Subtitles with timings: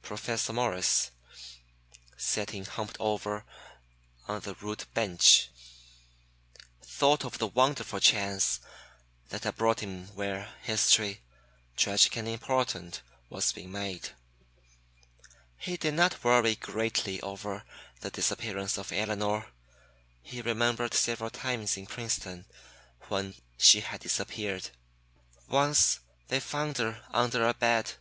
[0.00, 1.10] Professor Morris,
[2.16, 3.44] sitting humped over
[4.26, 5.50] on the rude bench,
[6.80, 8.60] thought of the wonderful chance
[9.28, 11.20] that had brought him where history,
[11.76, 14.08] tragic and important, was being made.
[15.58, 17.64] He did not worry greatly over
[18.00, 19.48] the disappearance of Elinor.
[20.22, 22.46] He remembered several times in Princeton
[23.08, 24.70] when she had disappeared.
[25.46, 27.92] Once they found her under a bed.